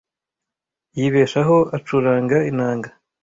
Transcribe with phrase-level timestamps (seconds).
[0.97, 2.89] Yibeshaho acuranga inanga.